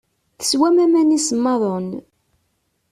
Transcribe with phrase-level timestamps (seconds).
[0.39, 1.89] Teswam aman isemmaḍen.